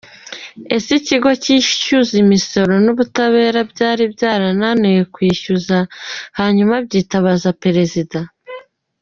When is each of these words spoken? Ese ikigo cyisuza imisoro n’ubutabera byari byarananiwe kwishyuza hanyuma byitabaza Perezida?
Ese 0.75 0.89
ikigo 0.99 1.29
cyisuza 1.43 2.13
imisoro 2.23 2.73
n’ubutabera 2.85 3.59
byari 3.71 4.03
byarananiwe 4.13 5.01
kwishyuza 5.13 5.77
hanyuma 6.39 6.73
byitabaza 6.85 7.49
Perezida? 7.63 8.19